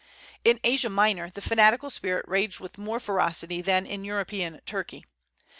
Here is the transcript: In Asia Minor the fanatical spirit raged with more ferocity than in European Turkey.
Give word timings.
In 0.43 0.59
Asia 0.63 0.89
Minor 0.89 1.29
the 1.29 1.43
fanatical 1.43 1.91
spirit 1.91 2.25
raged 2.27 2.59
with 2.59 2.79
more 2.79 2.99
ferocity 2.99 3.61
than 3.61 3.85
in 3.85 4.03
European 4.03 4.59
Turkey. 4.65 5.05